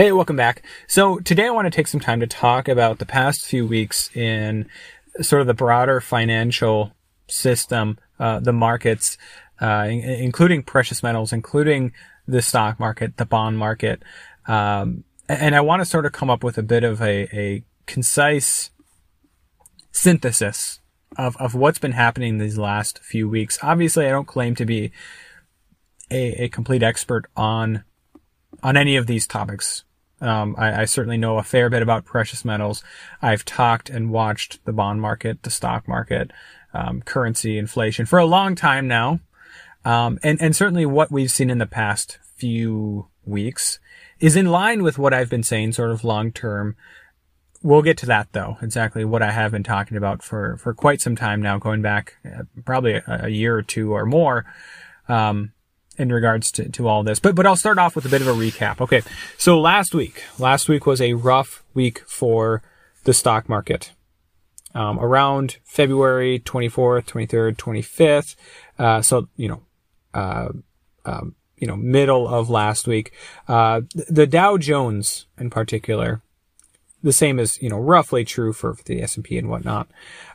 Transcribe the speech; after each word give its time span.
Hey, 0.00 0.12
welcome 0.12 0.36
back. 0.36 0.62
So 0.86 1.18
today 1.18 1.46
I 1.46 1.50
want 1.50 1.66
to 1.66 1.70
take 1.70 1.86
some 1.86 2.00
time 2.00 2.20
to 2.20 2.26
talk 2.26 2.68
about 2.68 3.00
the 3.00 3.04
past 3.04 3.44
few 3.44 3.66
weeks 3.66 4.08
in 4.16 4.66
sort 5.20 5.42
of 5.42 5.46
the 5.46 5.52
broader 5.52 6.00
financial 6.00 6.92
system, 7.28 7.98
uh, 8.18 8.40
the 8.40 8.54
markets, 8.54 9.18
uh, 9.60 9.86
including 9.90 10.62
precious 10.62 11.02
metals, 11.02 11.34
including 11.34 11.92
the 12.26 12.40
stock 12.40 12.80
market, 12.80 13.18
the 13.18 13.26
bond 13.26 13.58
market. 13.58 14.02
Um, 14.46 15.04
and 15.28 15.54
I 15.54 15.60
want 15.60 15.82
to 15.82 15.84
sort 15.84 16.06
of 16.06 16.12
come 16.12 16.30
up 16.30 16.42
with 16.42 16.56
a 16.56 16.62
bit 16.62 16.82
of 16.82 17.02
a, 17.02 17.28
a 17.38 17.62
concise 17.84 18.70
synthesis 19.92 20.80
of, 21.18 21.36
of 21.36 21.54
what's 21.54 21.78
been 21.78 21.92
happening 21.92 22.38
these 22.38 22.56
last 22.56 23.00
few 23.00 23.28
weeks. 23.28 23.58
Obviously, 23.60 24.06
I 24.06 24.12
don't 24.12 24.26
claim 24.26 24.54
to 24.54 24.64
be 24.64 24.92
a, 26.10 26.44
a 26.44 26.48
complete 26.48 26.82
expert 26.82 27.26
on 27.36 27.84
on 28.62 28.78
any 28.78 28.96
of 28.96 29.06
these 29.06 29.26
topics. 29.26 29.84
Um, 30.20 30.54
I, 30.58 30.82
I, 30.82 30.84
certainly 30.84 31.16
know 31.16 31.38
a 31.38 31.42
fair 31.42 31.70
bit 31.70 31.82
about 31.82 32.04
precious 32.04 32.44
metals. 32.44 32.84
I've 33.22 33.44
talked 33.44 33.88
and 33.88 34.10
watched 34.10 34.62
the 34.66 34.72
bond 34.72 35.00
market, 35.00 35.42
the 35.42 35.50
stock 35.50 35.88
market, 35.88 36.30
um, 36.74 37.00
currency, 37.02 37.56
inflation 37.56 38.04
for 38.04 38.18
a 38.18 38.26
long 38.26 38.54
time 38.54 38.86
now. 38.86 39.20
Um, 39.84 40.18
and, 40.22 40.40
and 40.42 40.54
certainly 40.54 40.84
what 40.84 41.10
we've 41.10 41.30
seen 41.30 41.48
in 41.48 41.58
the 41.58 41.66
past 41.66 42.18
few 42.36 43.08
weeks 43.24 43.78
is 44.18 44.36
in 44.36 44.46
line 44.46 44.82
with 44.82 44.98
what 44.98 45.14
I've 45.14 45.30
been 45.30 45.42
saying 45.42 45.72
sort 45.72 45.90
of 45.90 46.04
long 46.04 46.32
term. 46.32 46.76
We'll 47.62 47.82
get 47.82 47.98
to 47.98 48.06
that 48.06 48.32
though, 48.32 48.58
exactly 48.62 49.04
what 49.04 49.22
I 49.22 49.30
have 49.30 49.52
been 49.52 49.62
talking 49.62 49.96
about 49.96 50.22
for, 50.22 50.56
for 50.58 50.74
quite 50.74 51.00
some 51.00 51.16
time 51.16 51.42
now, 51.42 51.58
going 51.58 51.82
back 51.82 52.16
uh, 52.24 52.42
probably 52.64 52.94
a, 52.94 53.04
a, 53.06 53.28
year 53.28 53.56
or 53.56 53.62
two 53.62 53.92
or 53.92 54.06
more. 54.06 54.46
Um, 55.08 55.52
in 56.00 56.10
regards 56.10 56.50
to, 56.52 56.68
to 56.70 56.88
all 56.88 57.02
this. 57.02 57.20
But 57.20 57.34
but 57.34 57.46
I'll 57.46 57.56
start 57.56 57.78
off 57.78 57.94
with 57.94 58.06
a 58.06 58.08
bit 58.08 58.22
of 58.22 58.28
a 58.28 58.32
recap. 58.32 58.80
Okay. 58.80 59.02
So 59.36 59.60
last 59.60 59.94
week, 59.94 60.22
last 60.38 60.68
week 60.68 60.86
was 60.86 61.00
a 61.00 61.12
rough 61.12 61.62
week 61.74 62.00
for 62.08 62.62
the 63.04 63.12
stock 63.12 63.48
market. 63.48 63.92
Um, 64.72 65.00
around 65.00 65.58
February 65.64 66.38
24th, 66.38 67.04
23rd, 67.06 67.56
25th. 67.56 68.36
Uh, 68.78 69.02
so, 69.02 69.28
you 69.34 69.48
know, 69.48 69.62
uh, 70.14 70.50
um, 71.04 71.34
you 71.56 71.66
know, 71.66 71.76
middle 71.76 72.28
of 72.28 72.48
last 72.48 72.86
week, 72.86 73.12
uh, 73.48 73.80
the 73.94 74.28
Dow 74.28 74.56
Jones 74.56 75.26
in 75.36 75.50
particular, 75.50 76.22
the 77.02 77.12
same 77.12 77.40
as, 77.40 77.60
you 77.60 77.68
know, 77.68 77.80
roughly 77.80 78.24
true 78.24 78.52
for 78.52 78.76
the 78.84 79.02
S&P 79.02 79.36
and 79.36 79.48
whatnot, 79.48 79.88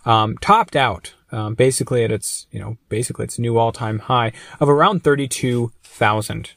um, 0.03 0.37
topped 0.39 0.75
out 0.75 1.13
um, 1.35 1.53
basically 1.53 2.03
at 2.03 2.11
its, 2.11 2.47
you 2.51 2.59
know, 2.59 2.77
basically 2.87 3.25
its 3.25 3.37
new 3.37 3.57
all-time 3.57 3.99
high 3.99 4.31
of 4.59 4.69
around 4.69 5.03
32,000. 5.03 6.51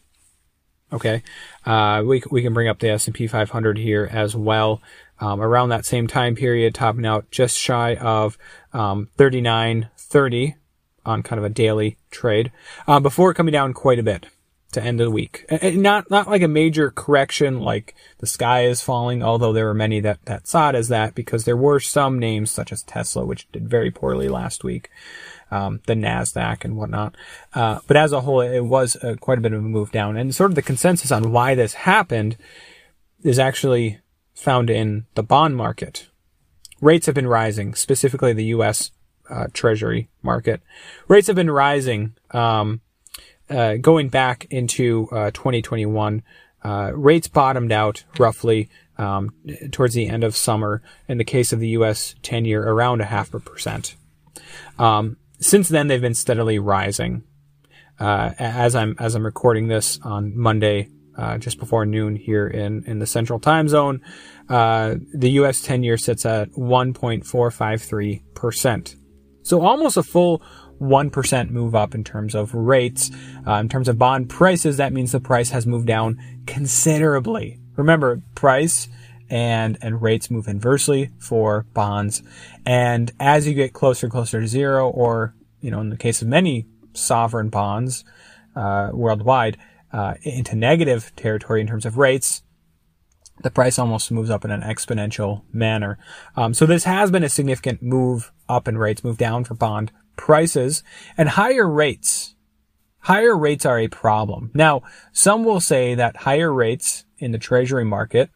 Okay. 0.93 1.23
Uh, 1.67 2.03
we, 2.07 2.23
we 2.31 2.43
can 2.43 2.55
bring 2.55 2.69
up 2.69 2.79
the 2.79 2.89
S&P 2.91 3.27
500 3.27 3.77
here 3.77 4.09
as 4.11 4.35
well. 4.37 4.81
Um, 5.21 5.41
around 5.41 5.71
that 5.71 5.85
same 5.85 6.07
time 6.07 6.37
period, 6.37 6.77
topping 6.77 7.05
out 7.05 7.29
just 7.33 7.59
shy 7.59 7.97
of, 7.97 8.39
um, 8.73 9.09
39.30 9.19 10.55
on 11.05 11.23
kind 11.25 11.39
of 11.39 11.45
a 11.45 11.49
daily 11.49 11.99
trade, 12.11 12.53
uh, 12.87 13.01
before 13.01 13.35
coming 13.35 13.53
down 13.53 13.75
quite 13.75 13.99
a 13.99 14.03
bit 14.05 14.29
to 14.73 14.83
end 14.83 15.01
of 15.01 15.07
the 15.07 15.11
week. 15.11 15.47
And 15.49 15.83
not, 15.83 16.11
not 16.11 16.29
like 16.29 16.43
a 16.43 16.49
major 16.49 16.91
correction 16.91 17.61
like 17.61 17.95
the 18.19 18.27
sky 18.27 18.65
is 18.65 18.83
falling, 18.83 19.23
although 19.23 19.53
there 19.53 19.67
were 19.67 19.75
many 19.75 20.01
that, 20.01 20.25
that 20.27 20.47
saw 20.47 20.69
it 20.71 20.75
as 20.75 20.89
that 20.89 21.15
because 21.15 21.45
there 21.45 21.57
were 21.57 21.81
some 21.81 22.19
names 22.19 22.51
such 22.51 22.73
as 22.73 22.83
Tesla, 22.83 23.25
which 23.25 23.51
did 23.53 23.69
very 23.69 23.91
poorly 23.91 24.29
last 24.29 24.65
week. 24.65 24.91
Um, 25.51 25.81
the 25.87 25.95
NASDAQ 25.95 26.67
and 26.67 26.77
whatnot. 26.77 27.17
Uh, 27.55 27.79
but 27.87 27.97
as 27.97 28.13
a 28.13 28.21
whole, 28.21 28.43
it 28.43 28.61
was 28.61 28.99
quite 29.21 29.39
a 29.39 29.41
bit 29.41 29.55
of 29.55 29.61
a 29.61 29.63
move 29.63 29.91
down. 29.91 30.19
And 30.19 30.35
sort 30.35 30.51
of 30.51 30.57
the 30.57 30.61
consensus 30.61 31.11
on 31.11 31.33
why 31.33 31.55
this 31.55 31.73
happened 31.73 32.37
is 33.23 33.39
actually 33.39 33.99
found 34.35 34.69
in 34.69 35.07
the 35.15 35.23
bond 35.23 35.57
market. 35.57 36.09
Rates 36.81 37.07
have 37.07 37.15
been 37.15 37.27
rising, 37.27 37.75
specifically 37.75 38.33
the 38.33 38.45
U.S. 38.47 38.93
Uh, 39.29 39.47
Treasury 39.53 40.09
market. 40.23 40.63
Rates 41.09 41.27
have 41.27 41.37
been 41.37 41.51
rising, 41.51 42.15
um, 42.31 42.81
uh, 43.51 43.77
going 43.77 44.09
back 44.09 44.47
into 44.51 45.09
uh, 45.11 45.31
2021, 45.31 46.23
uh, 46.65 46.91
rates 46.95 47.29
bottomed 47.29 47.73
out 47.73 48.05
roughly 48.19 48.69
um, 48.97 49.33
towards 49.71 49.95
the 49.95 50.09
end 50.09 50.25
of 50.25 50.37
summer. 50.37 50.83
In 51.07 51.19
the 51.19 51.25
case 51.25 51.53
of 51.53 51.61
the 51.61 51.69
U.S. 51.71 52.15
10-year, 52.23 52.63
around 52.63 53.01
a 53.01 53.05
half 53.05 53.33
a 53.33 53.41
percent. 53.41 53.97
Um, 54.79 55.17
since 55.41 55.69
then, 55.69 55.87
they've 55.87 56.01
been 56.01 56.15
steadily 56.15 56.59
rising. 56.59 57.25
Uh, 57.99 58.33
as 58.39 58.77
I'm 58.77 58.95
as 59.01 59.17
I'm 59.17 59.25
recording 59.25 59.67
this 59.67 59.99
on 60.03 60.37
Monday, 60.37 60.89
uh, 61.17 61.39
just 61.39 61.59
before 61.59 61.85
noon 61.85 62.15
here 62.15 62.47
in 62.47 62.85
in 62.85 63.01
the 63.01 63.07
Central 63.07 63.41
Time 63.41 63.69
Zone, 63.69 64.03
uh, 64.49 64.95
the 65.13 65.31
U.S. 65.31 65.67
10-year 65.67 65.97
sits 65.97 66.25
at 66.25 66.51
1.453 66.53 68.23
percent. 68.35 68.97
So 69.43 69.63
almost 69.63 69.97
a 69.97 70.03
full 70.03 70.43
1% 70.81 71.51
move 71.51 71.75
up 71.75 71.95
in 71.95 72.05
terms 72.05 72.35
of 72.35 72.55
rates. 72.55 73.11
Uh, 73.47 73.55
in 73.55 73.69
terms 73.69 73.89
of 73.89 73.99
bond 73.99 74.29
prices, 74.29 74.77
that 74.77 74.93
means 74.93 75.13
the 75.13 75.21
price 75.21 75.51
has 75.51 75.67
moved 75.67 75.87
down 75.87 76.19
considerably. 76.47 77.59
Remember, 77.77 78.23
price 78.35 78.89
and, 79.31 79.79
and 79.83 80.03
rates 80.03 80.31
move 80.31 80.49
inversely 80.49 81.11
for 81.19 81.67
bonds. 81.75 82.23
And 82.65 83.13
as 83.21 83.47
you 83.47 83.55
get 83.55 83.73
closer 83.73 84.07
and 84.07 84.13
closer 84.13 84.41
to 84.41 84.47
zero, 84.47 84.89
or, 84.89 85.35
you 85.61 85.71
know, 85.71 85.81
in 85.81 85.91
the 85.91 85.97
case 85.97 86.23
of 86.23 86.29
many 86.29 86.67
sovereign 86.95 87.49
bonds, 87.49 88.05
uh, 88.57 88.91
worldwide, 88.93 89.57
uh, 89.93 90.15
into 90.23 90.55
negative 90.57 91.13
territory 91.17 91.61
in 91.61 91.67
terms 91.67 91.87
of 91.87 91.99
rates, 91.99 92.43
the 93.43 93.51
price 93.51 93.79
almost 93.79 94.11
moves 94.11 94.31
up 94.31 94.45
in 94.45 94.51
an 94.51 94.63
exponential 94.63 95.43
manner. 95.53 95.99
Um, 96.37 96.55
so 96.55 96.67
this 96.67 96.85
has 96.85 97.11
been 97.11 97.23
a 97.23 97.29
significant 97.29 97.83
move 97.83 98.33
up 98.49 98.67
in 98.67 98.77
rates, 98.77 99.05
move 99.05 99.19
down 99.19 99.45
for 99.45 99.55
bond 99.55 99.93
prices 100.19 100.83
and 101.17 101.31
higher 101.31 101.67
rates. 101.67 102.35
Higher 102.99 103.35
rates 103.35 103.65
are 103.65 103.79
a 103.79 103.89
problem. 103.89 104.51
Now, 104.53 104.83
some 105.13 105.45
will 105.45 105.61
say 105.61 105.95
that 105.95 106.17
higher 106.19 106.53
rates 106.53 107.07
in 107.17 107.33
the 107.33 107.39
treasury 107.39 107.87
market, 107.87 108.29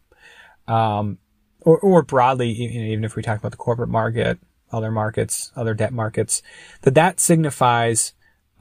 um, 0.67 1.19
or, 1.61 1.77
or 1.79 2.01
broadly, 2.01 2.49
even 2.49 3.03
if 3.03 3.15
we 3.15 3.21
talk 3.21 3.37
about 3.37 3.51
the 3.51 3.57
corporate 3.57 3.89
market, 3.89 4.39
other 4.71 4.89
markets, 4.89 5.51
other 5.55 5.75
debt 5.75 5.93
markets, 5.93 6.41
that 6.81 6.95
that 6.95 7.19
signifies 7.19 8.13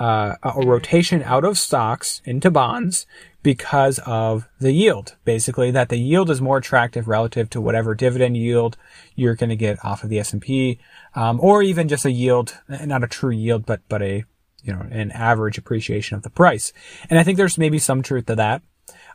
uh, 0.02 0.34
a 0.42 0.66
rotation 0.66 1.22
out 1.22 1.44
of 1.44 1.56
stocks 1.56 2.20
into 2.24 2.50
bonds 2.50 3.06
because 3.44 4.00
of 4.04 4.48
the 4.58 4.72
yield. 4.72 5.14
Basically, 5.24 5.70
that 5.70 5.90
the 5.90 5.96
yield 5.96 6.28
is 6.28 6.40
more 6.40 6.56
attractive 6.56 7.06
relative 7.06 7.48
to 7.50 7.60
whatever 7.60 7.94
dividend 7.94 8.36
yield 8.36 8.76
you're 9.14 9.36
going 9.36 9.50
to 9.50 9.56
get 9.56 9.84
off 9.84 10.02
of 10.02 10.10
the 10.10 10.18
S&P, 10.18 10.80
um, 11.14 11.38
or 11.40 11.62
even 11.62 11.86
just 11.86 12.04
a 12.04 12.10
yield, 12.10 12.58
not 12.68 13.04
a 13.04 13.06
true 13.06 13.30
yield, 13.30 13.64
but 13.64 13.80
but 13.88 14.02
a 14.02 14.24
you 14.64 14.72
know 14.72 14.84
an 14.90 15.12
average 15.12 15.56
appreciation 15.56 16.16
of 16.16 16.24
the 16.24 16.30
price. 16.30 16.72
And 17.08 17.16
I 17.16 17.22
think 17.22 17.36
there's 17.36 17.56
maybe 17.56 17.78
some 17.78 18.02
truth 18.02 18.26
to 18.26 18.34
that. 18.34 18.62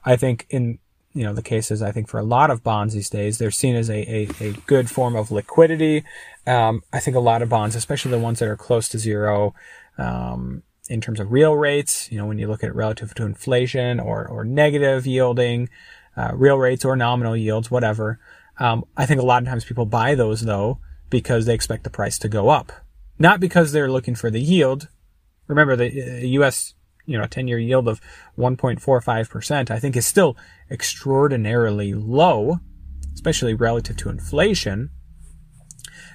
I 0.06 0.16
think 0.16 0.48
in 0.50 0.80
you 1.14 1.24
know 1.24 1.34
the 1.34 1.42
cases 1.42 1.82
I 1.82 1.92
think 1.92 2.08
for 2.08 2.18
a 2.18 2.24
lot 2.24 2.50
of 2.50 2.64
bonds 2.64 2.94
these 2.94 3.10
days 3.10 3.40
they're 3.40 3.52
seen 3.52 3.76
as 3.76 3.90
a, 3.90 4.10
a, 4.10 4.30
a 4.40 4.52
good 4.68 4.90
form 4.90 5.18
of 5.18 5.32
liquidity. 5.32 6.06
Um, 6.46 6.82
I 6.94 7.02
think 7.02 7.18
a 7.18 7.20
lot 7.20 7.42
of 7.42 7.50
bonds, 7.50 7.76
especially 7.76 8.12
the 8.12 8.20
ones 8.20 8.40
that 8.40 8.48
are 8.48 8.56
close 8.56 8.88
to 8.90 8.98
zero, 8.98 9.54
um, 9.98 10.64
in 10.90 11.02
terms 11.02 11.20
of 11.20 11.32
real 11.32 11.56
rates, 11.56 12.12
you 12.12 12.18
know, 12.18 12.26
when 12.26 12.40
you 12.40 12.48
look 12.48 12.64
at 12.64 12.76
relative 12.76 13.14
to 13.16 13.26
inflation 13.26 14.00
or, 14.00 14.28
or 14.28 14.44
negative 14.44 15.06
yielding, 15.06 15.70
uh, 16.16 16.32
real 16.34 16.58
rates 16.58 16.84
or 16.84 16.96
nominal 16.96 17.38
yields, 17.38 17.70
whatever. 17.70 18.20
Um, 18.60 18.86
I 18.96 19.06
think 19.06 19.22
a 19.22 19.26
lot 19.26 19.44
of 19.44 19.48
times 19.48 19.66
people 19.66 19.86
buy 19.86 20.16
those 20.16 20.42
though 20.42 20.80
because 21.10 21.46
they 21.46 21.54
expect 21.54 21.84
the 21.84 21.90
price 21.90 22.18
to 22.20 22.30
go 22.30 22.50
up, 22.50 22.72
not 23.20 23.40
because 23.40 23.72
they're 23.72 23.92
looking 23.92 24.16
for 24.16 24.32
the 24.32 24.42
yield. 24.42 24.90
Remember 25.48 25.76
the 25.76 26.28
U.S. 26.28 26.74
Uh, 26.74 26.78
you 27.08 27.18
know 27.18 27.24
10-year 27.24 27.58
yield 27.58 27.88
of 27.88 28.02
1.45 28.38 29.30
percent 29.30 29.72
I 29.72 29.80
think 29.80 29.96
is 29.96 30.06
still 30.06 30.36
extraordinarily 30.70 31.94
low, 31.94 32.60
especially 33.14 33.54
relative 33.54 33.98
to 33.98 34.10
inflation. 34.10 34.90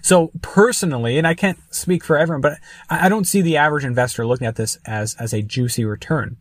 So 0.03 0.33
personally, 0.43 1.17
and 1.17 1.27
I 1.27 1.35
can't 1.35 1.59
speak 1.71 2.05
for 2.05 2.19
everyone, 2.19 2.43
but 2.43 2.59
I 2.91 3.09
don't 3.09 3.25
see 3.25 3.41
the 3.41 3.57
average 3.57 3.85
investor 3.85 4.27
looking 4.27 4.49
at 4.49 4.57
this 4.57 4.77
as, 4.85 5.15
as 5.19 5.33
a 5.33 5.43
juicy 5.43 5.85
return. 5.85 6.37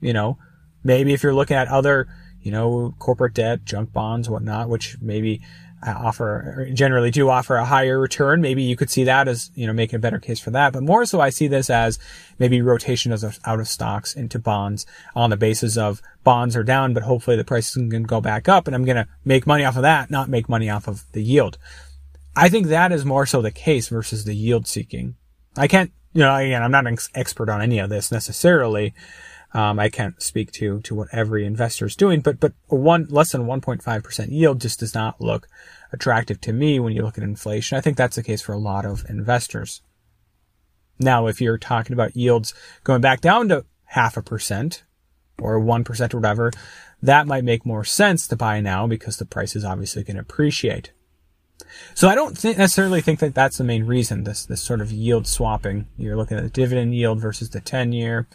You 0.00 0.12
know, 0.12 0.38
maybe 0.82 1.14
if 1.14 1.22
you're 1.22 1.34
looking 1.34 1.56
at 1.56 1.68
other, 1.68 2.08
you 2.40 2.50
know, 2.50 2.94
corporate 2.98 3.34
debt, 3.34 3.64
junk 3.64 3.92
bonds, 3.92 4.28
whatnot, 4.28 4.68
which 4.68 4.96
maybe 5.00 5.40
uh, 5.86 5.94
offer 5.96 6.68
generally 6.72 7.10
do 7.10 7.28
offer 7.28 7.56
a 7.56 7.64
higher 7.64 8.00
return. 8.00 8.40
Maybe 8.40 8.62
you 8.62 8.76
could 8.76 8.90
see 8.90 9.04
that 9.04 9.28
as 9.28 9.50
you 9.54 9.66
know 9.66 9.72
making 9.72 9.96
a 9.96 10.00
better 10.00 10.18
case 10.18 10.40
for 10.40 10.50
that. 10.50 10.72
But 10.72 10.82
more 10.82 11.06
so, 11.06 11.20
I 11.20 11.30
see 11.30 11.46
this 11.46 11.70
as 11.70 11.98
maybe 12.38 12.60
rotation 12.60 13.12
of, 13.12 13.38
out 13.44 13.60
of 13.60 13.68
stocks 13.68 14.14
into 14.14 14.40
bonds 14.40 14.86
on 15.14 15.30
the 15.30 15.36
basis 15.36 15.76
of 15.76 16.02
bonds 16.24 16.56
are 16.56 16.64
down, 16.64 16.94
but 16.94 17.04
hopefully 17.04 17.36
the 17.36 17.44
price 17.44 17.74
can 17.74 18.02
go 18.02 18.20
back 18.20 18.48
up, 18.48 18.66
and 18.66 18.74
I'm 18.74 18.84
going 18.84 18.96
to 18.96 19.06
make 19.24 19.46
money 19.46 19.64
off 19.64 19.76
of 19.76 19.82
that, 19.82 20.10
not 20.10 20.28
make 20.28 20.48
money 20.48 20.68
off 20.68 20.88
of 20.88 21.04
the 21.12 21.22
yield. 21.22 21.58
I 22.38 22.48
think 22.48 22.68
that 22.68 22.92
is 22.92 23.04
more 23.04 23.26
so 23.26 23.42
the 23.42 23.50
case 23.50 23.88
versus 23.88 24.24
the 24.24 24.32
yield 24.32 24.68
seeking. 24.68 25.16
I 25.56 25.66
can't, 25.66 25.90
you 26.12 26.20
know, 26.20 26.36
again, 26.36 26.62
I'm 26.62 26.70
not 26.70 26.86
an 26.86 26.96
expert 27.12 27.50
on 27.50 27.60
any 27.60 27.80
of 27.80 27.90
this 27.90 28.12
necessarily. 28.12 28.94
Um, 29.54 29.80
I 29.80 29.88
can't 29.88 30.22
speak 30.22 30.52
to 30.52 30.80
to 30.82 30.94
what 30.94 31.08
every 31.10 31.44
investor 31.44 31.86
is 31.86 31.96
doing, 31.96 32.20
but 32.20 32.38
but 32.38 32.52
one 32.68 33.08
less 33.10 33.32
than 33.32 33.46
1.5 33.46 34.04
percent 34.04 34.30
yield 34.30 34.60
just 34.60 34.78
does 34.78 34.94
not 34.94 35.20
look 35.20 35.48
attractive 35.92 36.40
to 36.42 36.52
me 36.52 36.78
when 36.78 36.92
you 36.92 37.02
look 37.02 37.18
at 37.18 37.24
inflation. 37.24 37.76
I 37.76 37.80
think 37.80 37.96
that's 37.96 38.14
the 38.14 38.22
case 38.22 38.42
for 38.42 38.52
a 38.52 38.58
lot 38.58 38.86
of 38.86 39.04
investors. 39.08 39.82
Now, 41.00 41.26
if 41.26 41.40
you're 41.40 41.58
talking 41.58 41.92
about 41.92 42.16
yields 42.16 42.54
going 42.84 43.00
back 43.00 43.20
down 43.20 43.48
to 43.48 43.64
half 43.86 44.16
a 44.16 44.22
percent 44.22 44.84
or 45.40 45.60
1% 45.60 46.14
or 46.14 46.16
whatever, 46.18 46.52
that 47.02 47.26
might 47.26 47.44
make 47.44 47.66
more 47.66 47.84
sense 47.84 48.28
to 48.28 48.36
buy 48.36 48.60
now 48.60 48.86
because 48.86 49.16
the 49.16 49.24
price 49.24 49.56
is 49.56 49.64
obviously 49.64 50.04
going 50.04 50.16
to 50.16 50.22
appreciate. 50.22 50.92
So 51.94 52.08
I 52.08 52.14
don't 52.14 52.42
necessarily 52.44 53.00
think 53.00 53.20
that 53.20 53.34
that's 53.34 53.58
the 53.58 53.64
main 53.64 53.84
reason, 53.84 54.24
this, 54.24 54.44
this 54.44 54.62
sort 54.62 54.80
of 54.80 54.92
yield 54.92 55.26
swapping. 55.26 55.86
You're 55.96 56.16
looking 56.16 56.36
at 56.36 56.44
the 56.44 56.50
dividend 56.50 56.94
yield 56.94 57.20
versus 57.20 57.50
the 57.50 57.60
10 57.60 57.92
year 57.92 58.26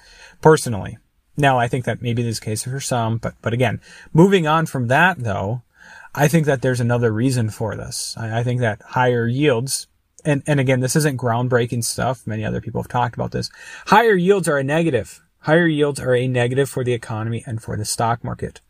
personally. 0.42 0.98
Now, 1.36 1.58
I 1.58 1.68
think 1.68 1.86
that 1.86 2.02
maybe 2.02 2.22
this 2.22 2.40
case 2.40 2.64
for 2.64 2.80
some, 2.80 3.18
but, 3.18 3.34
but 3.42 3.54
again, 3.54 3.82
moving 4.14 4.46
on 4.46 4.66
from 4.66 4.88
that 4.88 5.20
though, 5.20 5.64
I 6.14 6.28
think 6.28 6.46
that 6.46 6.62
there's 6.62 6.80
another 6.80 7.12
reason 7.12 7.50
for 7.50 7.76
this. 7.76 8.16
I, 8.18 8.40
I 8.40 8.44
think 8.44 8.60
that 8.62 8.82
higher 8.82 9.28
yields 9.28 9.88
and, 10.26 10.44
and 10.48 10.60
again, 10.60 10.80
this 10.80 10.96
isn't 10.96 11.20
groundbreaking 11.20 11.84
stuff. 11.84 12.26
Many 12.26 12.46
other 12.46 12.62
people 12.62 12.82
have 12.82 12.90
talked 12.90 13.16
about 13.16 13.32
this. 13.32 13.50
Higher 13.88 14.16
yields 14.16 14.48
are 14.48 14.58
a 14.58 14.64
negative. 14.64 15.22
Higher 15.40 15.68
yields 15.68 16.00
are 16.00 16.16
a 16.16 16.28
negative 16.28 16.70
for 16.70 16.84
the 16.84 16.94
economy 16.94 17.44
and 17.46 17.62
for 17.62 17.76
the 17.76 17.86
stock 17.86 18.24
market. 18.24 18.62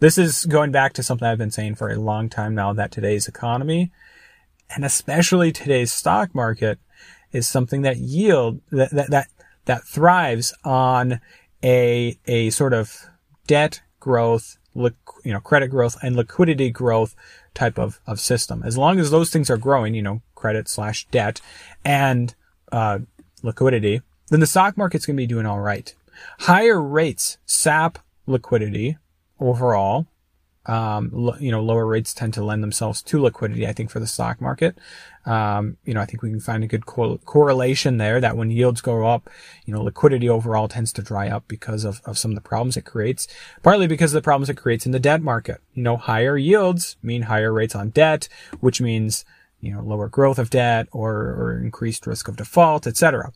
This 0.00 0.16
is 0.16 0.46
going 0.46 0.70
back 0.70 0.92
to 0.92 1.02
something 1.02 1.26
I've 1.26 1.38
been 1.38 1.50
saying 1.50 1.74
for 1.74 1.90
a 1.90 1.98
long 1.98 2.28
time 2.28 2.54
now 2.54 2.72
that 2.72 2.92
today's 2.92 3.26
economy 3.26 3.90
and 4.70 4.84
especially 4.84 5.50
today's 5.50 5.92
stock 5.92 6.32
market 6.36 6.78
is 7.32 7.48
something 7.48 7.82
that 7.82 7.96
yield 7.96 8.60
that, 8.70 8.90
that, 8.92 9.10
that, 9.10 9.26
that 9.64 9.84
thrives 9.84 10.54
on 10.64 11.20
a, 11.64 12.16
a 12.28 12.50
sort 12.50 12.74
of 12.74 13.06
debt 13.48 13.82
growth, 13.98 14.56
you 14.76 14.92
know, 15.32 15.40
credit 15.40 15.66
growth 15.66 15.96
and 16.00 16.14
liquidity 16.14 16.70
growth 16.70 17.16
type 17.52 17.76
of, 17.76 18.00
of 18.06 18.20
system. 18.20 18.62
As 18.64 18.78
long 18.78 19.00
as 19.00 19.10
those 19.10 19.30
things 19.30 19.50
are 19.50 19.56
growing, 19.56 19.94
you 19.94 20.02
know, 20.02 20.22
credit 20.36 20.68
slash 20.68 21.08
debt 21.10 21.40
and, 21.84 22.36
uh, 22.70 23.00
liquidity, 23.42 24.02
then 24.28 24.38
the 24.38 24.46
stock 24.46 24.76
market's 24.76 25.06
going 25.06 25.16
to 25.16 25.20
be 25.20 25.26
doing 25.26 25.46
all 25.46 25.58
right. 25.58 25.92
Higher 26.40 26.80
rates 26.80 27.38
sap 27.46 27.98
liquidity 28.28 28.96
overall. 29.40 30.06
Um, 30.66 31.08
lo- 31.14 31.36
you 31.40 31.50
know, 31.50 31.62
lower 31.62 31.86
rates 31.86 32.12
tend 32.12 32.34
to 32.34 32.44
lend 32.44 32.62
themselves 32.62 33.02
to 33.04 33.22
liquidity, 33.22 33.66
I 33.66 33.72
think, 33.72 33.90
for 33.90 34.00
the 34.00 34.06
stock 34.06 34.38
market. 34.38 34.76
Um, 35.24 35.78
you 35.84 35.94
know, 35.94 36.02
I 36.02 36.04
think 36.04 36.22
we 36.22 36.28
can 36.28 36.40
find 36.40 36.62
a 36.62 36.66
good 36.66 36.84
co- 36.84 37.16
correlation 37.24 37.96
there 37.96 38.20
that 38.20 38.36
when 38.36 38.50
yields 38.50 38.82
go 38.82 39.06
up, 39.06 39.30
you 39.64 39.72
know, 39.72 39.82
liquidity 39.82 40.28
overall 40.28 40.68
tends 40.68 40.92
to 40.94 41.02
dry 41.02 41.28
up 41.28 41.48
because 41.48 41.84
of, 41.84 42.02
of 42.04 42.18
some 42.18 42.32
of 42.32 42.34
the 42.34 42.42
problems 42.42 42.76
it 42.76 42.84
creates, 42.84 43.26
partly 43.62 43.86
because 43.86 44.12
of 44.12 44.22
the 44.22 44.24
problems 44.24 44.50
it 44.50 44.58
creates 44.58 44.84
in 44.84 44.92
the 44.92 45.00
debt 45.00 45.22
market. 45.22 45.62
You 45.72 45.82
know, 45.82 45.96
higher 45.96 46.36
yields 46.36 46.98
mean 47.02 47.22
higher 47.22 47.52
rates 47.52 47.74
on 47.74 47.88
debt, 47.88 48.28
which 48.60 48.78
means, 48.78 49.24
you 49.60 49.72
know, 49.72 49.82
lower 49.82 50.08
growth 50.08 50.38
of 50.38 50.50
debt 50.50 50.86
or, 50.92 51.14
or 51.14 51.60
increased 51.62 52.06
risk 52.06 52.28
of 52.28 52.36
default, 52.36 52.86
etc 52.86 53.32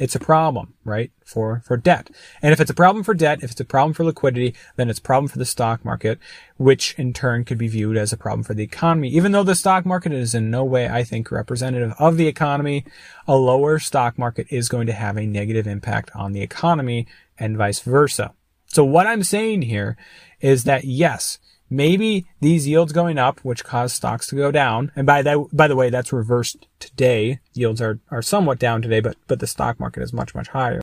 it's 0.00 0.14
a 0.14 0.18
problem, 0.18 0.72
right? 0.82 1.12
For, 1.26 1.62
for 1.66 1.76
debt. 1.76 2.10
And 2.40 2.54
if 2.54 2.60
it's 2.60 2.70
a 2.70 2.74
problem 2.74 3.04
for 3.04 3.12
debt, 3.12 3.42
if 3.42 3.50
it's 3.50 3.60
a 3.60 3.66
problem 3.66 3.92
for 3.92 4.02
liquidity, 4.02 4.54
then 4.76 4.88
it's 4.88 4.98
a 4.98 5.02
problem 5.02 5.28
for 5.28 5.38
the 5.38 5.44
stock 5.44 5.84
market, 5.84 6.18
which 6.56 6.94
in 6.98 7.12
turn 7.12 7.44
could 7.44 7.58
be 7.58 7.68
viewed 7.68 7.98
as 7.98 8.10
a 8.10 8.16
problem 8.16 8.42
for 8.42 8.54
the 8.54 8.62
economy. 8.64 9.10
Even 9.10 9.32
though 9.32 9.42
the 9.42 9.54
stock 9.54 9.84
market 9.84 10.12
is 10.12 10.34
in 10.34 10.50
no 10.50 10.64
way, 10.64 10.88
I 10.88 11.04
think, 11.04 11.30
representative 11.30 11.92
of 11.98 12.16
the 12.16 12.26
economy, 12.26 12.86
a 13.28 13.36
lower 13.36 13.78
stock 13.78 14.18
market 14.18 14.46
is 14.48 14.70
going 14.70 14.86
to 14.86 14.94
have 14.94 15.18
a 15.18 15.26
negative 15.26 15.66
impact 15.66 16.10
on 16.16 16.32
the 16.32 16.40
economy 16.40 17.06
and 17.38 17.58
vice 17.58 17.80
versa. 17.80 18.32
So 18.68 18.84
what 18.84 19.06
I'm 19.06 19.22
saying 19.22 19.62
here 19.62 19.98
is 20.40 20.64
that 20.64 20.84
yes, 20.84 21.38
maybe 21.70 22.26
these 22.40 22.66
yields 22.66 22.92
going 22.92 23.16
up, 23.16 23.40
which 23.40 23.64
cause 23.64 23.94
stocks 23.94 24.26
to 24.26 24.36
go 24.36 24.50
down. 24.50 24.90
And 24.96 25.06
by 25.06 25.22
that, 25.22 25.38
by 25.52 25.68
the 25.68 25.76
way, 25.76 25.88
that's 25.88 26.12
reversed 26.12 26.66
today. 26.80 27.38
Yields 27.54 27.80
are, 27.80 28.00
are 28.10 28.22
somewhat 28.22 28.58
down 28.58 28.82
today, 28.82 29.00
but, 29.00 29.16
but 29.28 29.38
the 29.38 29.46
stock 29.46 29.78
market 29.78 30.02
is 30.02 30.12
much, 30.12 30.34
much 30.34 30.48
higher. 30.48 30.82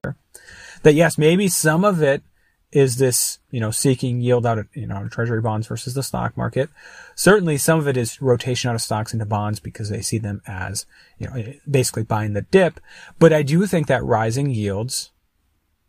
That 0.84 0.94
yes, 0.94 1.18
maybe 1.18 1.50
some 1.50 1.84
of 1.84 2.02
it 2.02 2.24
is 2.72 2.98
this, 2.98 3.40
you 3.50 3.60
know, 3.60 3.72
seeking 3.72 4.20
yield 4.22 4.46
out 4.46 4.60
of, 4.60 4.68
you 4.76 4.88
know, 4.88 5.08
treasury 5.08 5.42
bonds 5.42 5.68
versus 5.68 5.94
the 5.94 6.04
stock 6.04 6.36
market. 6.36 6.70
Certainly 7.16 7.58
some 7.58 7.80
of 7.80 7.88
it 7.88 7.96
is 7.96 8.22
rotation 8.22 8.70
out 8.70 8.76
of 8.76 8.82
stocks 8.82 9.14
into 9.14 9.26
bonds 9.26 9.60
because 9.60 9.90
they 9.90 10.02
see 10.02 10.18
them 10.18 10.42
as, 10.46 10.86
you 11.18 11.28
know, 11.28 11.54
basically 11.70 12.04
buying 12.04 12.34
the 12.34 12.42
dip. 12.42 12.80
But 13.20 13.34
I 13.34 13.42
do 13.42 13.66
think 13.66 13.88
that 13.88 14.04
rising 14.04 14.50
yields, 14.50 15.12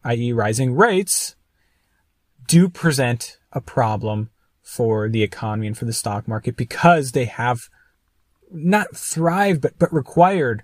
i.e. 0.04 0.32
rising 0.32 0.74
rates, 0.74 1.34
do 2.46 2.68
present 2.68 3.38
a 3.52 3.60
problem 3.60 4.30
for 4.68 5.08
the 5.08 5.22
economy 5.22 5.66
and 5.66 5.78
for 5.78 5.86
the 5.86 5.94
stock 5.94 6.28
market 6.28 6.54
because 6.54 7.12
they 7.12 7.24
have 7.24 7.70
not 8.52 8.94
thrived, 8.94 9.62
but, 9.62 9.78
but 9.78 9.90
required 9.90 10.62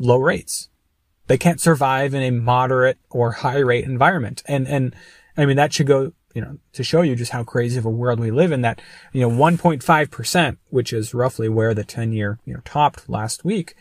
low 0.00 0.18
rates. 0.18 0.70
They 1.28 1.38
can't 1.38 1.60
survive 1.60 2.14
in 2.14 2.22
a 2.22 2.32
moderate 2.32 2.98
or 3.10 3.30
high 3.30 3.58
rate 3.58 3.84
environment. 3.84 4.42
And, 4.46 4.66
and 4.66 4.92
I 5.36 5.46
mean, 5.46 5.56
that 5.56 5.72
should 5.72 5.86
go, 5.86 6.14
you 6.34 6.42
know, 6.42 6.58
to 6.72 6.82
show 6.82 7.02
you 7.02 7.14
just 7.14 7.30
how 7.30 7.44
crazy 7.44 7.78
of 7.78 7.84
a 7.84 7.90
world 7.90 8.18
we 8.18 8.32
live 8.32 8.50
in 8.50 8.62
that, 8.62 8.82
you 9.12 9.20
know, 9.20 9.30
1.5%, 9.30 10.56
which 10.70 10.92
is 10.92 11.14
roughly 11.14 11.48
where 11.48 11.74
the 11.74 11.84
10 11.84 12.12
year, 12.12 12.40
you 12.44 12.54
know, 12.54 12.60
topped 12.64 13.08
last 13.08 13.44
week 13.44 13.76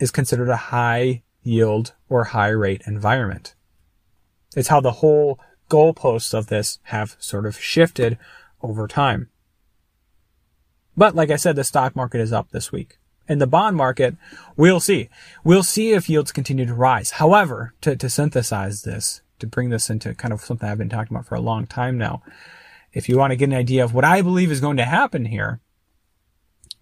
is 0.00 0.10
considered 0.10 0.48
a 0.48 0.56
high 0.56 1.22
yield 1.44 1.94
or 2.08 2.24
high 2.24 2.48
rate 2.48 2.82
environment. 2.86 3.54
It's 4.56 4.68
how 4.68 4.80
the 4.80 4.90
whole 4.90 5.38
goalposts 5.70 6.34
of 6.34 6.48
this 6.48 6.78
have 6.84 7.16
sort 7.18 7.46
of 7.46 7.58
shifted 7.58 8.18
over 8.62 8.86
time. 8.86 9.30
But 10.96 11.14
like 11.14 11.30
I 11.30 11.36
said, 11.36 11.56
the 11.56 11.64
stock 11.64 11.96
market 11.96 12.20
is 12.20 12.32
up 12.32 12.50
this 12.50 12.70
week. 12.70 12.98
In 13.28 13.38
the 13.38 13.46
bond 13.46 13.76
market, 13.76 14.16
we'll 14.56 14.80
see. 14.80 15.08
We'll 15.44 15.62
see 15.62 15.92
if 15.92 16.10
yields 16.10 16.32
continue 16.32 16.66
to 16.66 16.74
rise. 16.74 17.12
However, 17.12 17.74
to, 17.80 17.96
to 17.96 18.10
synthesize 18.10 18.82
this, 18.82 19.22
to 19.38 19.46
bring 19.46 19.70
this 19.70 19.88
into 19.88 20.14
kind 20.14 20.34
of 20.34 20.40
something 20.40 20.68
I've 20.68 20.78
been 20.78 20.88
talking 20.88 21.16
about 21.16 21.26
for 21.26 21.36
a 21.36 21.40
long 21.40 21.66
time 21.66 21.96
now, 21.96 22.22
if 22.92 23.08
you 23.08 23.16
want 23.16 23.30
to 23.30 23.36
get 23.36 23.48
an 23.48 23.54
idea 23.54 23.84
of 23.84 23.94
what 23.94 24.04
I 24.04 24.20
believe 24.20 24.50
is 24.50 24.60
going 24.60 24.76
to 24.78 24.84
happen 24.84 25.26
here, 25.26 25.60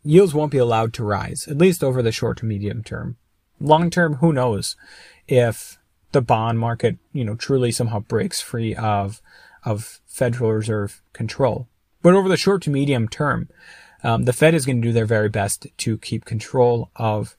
yields 0.03 0.33
won't 0.33 0.51
be 0.51 0.59
allowed 0.59 0.95
to 0.95 1.05
rise, 1.05 1.47
at 1.47 1.59
least 1.59 1.85
over 1.85 2.03
the 2.03 2.11
short 2.11 2.39
to 2.39 2.47
medium 2.47 2.83
term. 2.83 3.19
Long 3.61 3.91
term, 3.91 4.15
who 4.15 4.33
knows 4.33 4.75
if 5.27 5.78
the 6.13 6.23
bond 6.23 6.59
market, 6.59 6.97
you 7.13 7.25
know, 7.25 7.35
truly 7.35 7.71
somehow 7.71 8.01
breaks 8.01 8.41
free 8.41 8.75
of, 8.75 9.21
of 9.65 10.01
Federal 10.07 10.53
Reserve 10.53 11.03
control. 11.13 11.69
But 12.03 12.15
over 12.15 12.29
the 12.29 12.37
short 12.37 12.63
to 12.63 12.71
medium 12.71 13.09
term, 13.09 13.49
um, 14.05 14.25
the 14.25 14.33
Fed 14.33 14.55
is 14.55 14.65
going 14.65 14.81
to 14.81 14.89
do 14.89 14.93
their 14.93 15.05
very 15.05 15.29
best 15.29 15.67
to 15.77 15.99
keep 15.99 16.25
control 16.25 16.91
of 16.97 17.37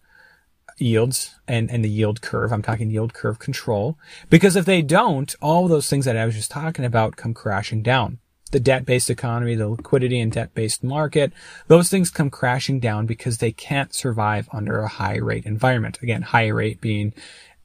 yields 0.77 1.35
and, 1.47 1.69
and 1.71 1.83
the 1.83 1.89
yield 1.89 2.21
curve. 2.21 2.51
I'm 2.51 2.61
talking 2.61 2.89
yield 2.89 3.13
curve 3.13 3.39
control. 3.39 3.97
Because 4.29 4.55
if 4.55 4.65
they 4.65 4.81
don't, 4.81 5.33
all 5.41 5.67
those 5.67 5.89
things 5.89 6.05
that 6.05 6.17
I 6.17 6.25
was 6.25 6.35
just 6.35 6.51
talking 6.51 6.85
about 6.85 7.15
come 7.15 7.33
crashing 7.33 7.81
down. 7.81 8.19
The 8.51 8.59
debt-based 8.59 9.11
economy, 9.11 9.55
the 9.55 9.67
liquidity 9.67 10.19
and 10.19 10.31
debt-based 10.31 10.83
market, 10.83 11.31
those 11.67 11.89
things 11.89 12.09
come 12.09 12.31
crashing 12.31 12.79
down 12.79 13.05
because 13.05 13.37
they 13.37 13.51
can't 13.51 13.93
survive 13.93 14.49
under 14.51 14.79
a 14.79 14.87
high 14.87 15.17
rate 15.17 15.45
environment. 15.45 15.99
Again, 16.01 16.23
high 16.23 16.47
rate 16.47 16.81
being 16.81 17.13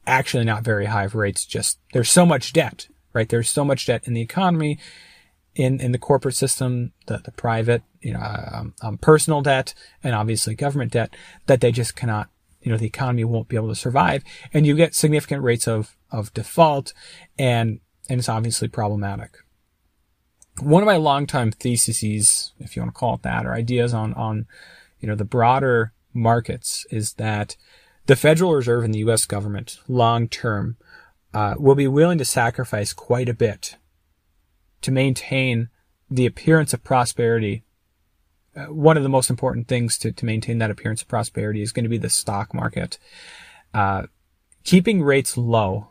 actually 0.07 0.45
not 0.45 0.63
very 0.63 0.85
high 0.85 1.07
for 1.07 1.19
rates. 1.19 1.45
Just 1.45 1.79
there's 1.93 2.11
so 2.11 2.25
much 2.25 2.53
debt, 2.53 2.87
right? 3.13 3.27
There's 3.27 3.49
so 3.49 3.65
much 3.65 3.85
debt 3.85 4.03
in 4.05 4.13
the 4.13 4.21
economy, 4.21 4.79
in 5.55 5.79
in 5.79 5.91
the 5.91 5.97
corporate 5.97 6.35
system, 6.35 6.91
the 7.07 7.17
the 7.19 7.31
private, 7.31 7.83
you 8.01 8.13
know, 8.13 8.19
um, 8.19 8.73
um, 8.81 8.97
personal 8.97 9.41
debt, 9.41 9.73
and 10.03 10.13
obviously 10.13 10.55
government 10.55 10.91
debt 10.91 11.15
that 11.47 11.61
they 11.61 11.71
just 11.71 11.95
cannot. 11.95 12.29
You 12.61 12.71
know, 12.71 12.77
the 12.77 12.87
economy 12.87 13.23
won't 13.23 13.47
be 13.47 13.55
able 13.55 13.69
to 13.69 13.75
survive, 13.75 14.23
and 14.51 14.65
you 14.65 14.75
get 14.75 14.95
significant 14.95 15.43
rates 15.43 15.67
of 15.67 15.95
of 16.11 16.33
default, 16.33 16.93
and 17.37 17.79
and 18.09 18.19
it's 18.19 18.29
obviously 18.29 18.67
problematic. 18.67 19.37
One 20.61 20.81
of 20.81 20.87
my 20.87 20.95
longtime 20.95 21.51
theses, 21.51 22.53
if 22.59 22.75
you 22.75 22.81
want 22.81 22.93
to 22.95 22.99
call 22.99 23.15
it 23.15 23.21
that, 23.23 23.45
or 23.45 23.53
ideas 23.53 23.93
on 23.93 24.13
on 24.15 24.47
you 24.99 25.07
know 25.07 25.15
the 25.15 25.25
broader 25.25 25.93
markets 26.13 26.85
is 26.89 27.13
that 27.13 27.55
the 28.07 28.15
Federal 28.15 28.53
Reserve 28.53 28.83
and 28.83 28.93
the 28.93 28.99
U.S. 28.99 29.25
government, 29.25 29.79
long 29.87 30.27
term, 30.27 30.77
uh, 31.33 31.55
will 31.57 31.75
be 31.75 31.87
willing 31.87 32.17
to 32.17 32.25
sacrifice 32.25 32.93
quite 32.93 33.27
a 33.27 33.33
bit 33.33 33.77
to 34.81 34.91
maintain 34.91 35.69
the 36.09 36.25
appearance 36.25 36.73
of 36.73 36.83
prosperity. 36.83 37.63
Uh, 38.55 38.65
one 38.65 38.95
of 38.95 39.03
the 39.03 39.09
most 39.09 39.29
important 39.29 39.67
things 39.67 39.97
to, 39.97 40.11
to 40.11 40.25
maintain 40.25 40.59
that 40.59 40.71
appearance 40.71 41.01
of 41.01 41.07
prosperity 41.07 41.61
is 41.61 41.71
going 41.71 41.83
to 41.83 41.89
be 41.89 41.97
the 41.97 42.09
stock 42.09 42.53
market. 42.53 42.99
Uh, 43.73 44.03
keeping 44.63 45.03
rates 45.03 45.35
low 45.35 45.89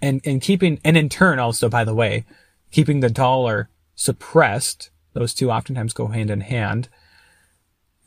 and, 0.00 0.20
and 0.24 0.40
keeping, 0.40 0.80
and 0.84 0.96
in 0.96 1.08
turn 1.08 1.38
also, 1.38 1.68
by 1.68 1.84
the 1.84 1.94
way, 1.94 2.24
keeping 2.72 3.00
the 3.00 3.10
dollar 3.10 3.68
suppressed. 3.94 4.90
Those 5.12 5.34
two 5.34 5.50
oftentimes 5.50 5.92
go 5.92 6.08
hand 6.08 6.30
in 6.30 6.40
hand. 6.40 6.88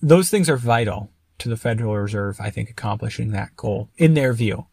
Those 0.01 0.29
things 0.29 0.49
are 0.49 0.57
vital 0.57 1.11
to 1.41 1.49
the 1.49 1.57
Federal 1.57 1.97
Reserve, 1.97 2.39
I 2.39 2.49
think, 2.49 2.69
accomplishing 2.69 3.31
that 3.31 3.55
goal 3.55 3.89
in 3.97 4.13
their 4.13 4.33
view. 4.33 4.67